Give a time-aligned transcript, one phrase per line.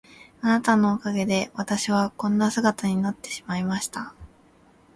[0.41, 4.15] あなたのおかげで私はこんな姿になってしまいました。